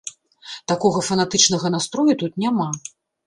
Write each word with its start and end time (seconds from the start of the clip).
Такога 0.71 1.03
фанатычнага 1.09 1.71
настрою 1.75 2.13
тут 2.21 2.41
няма. 2.47 2.69